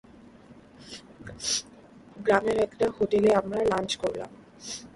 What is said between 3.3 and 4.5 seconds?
আমরা লাঞ্চ করলাম।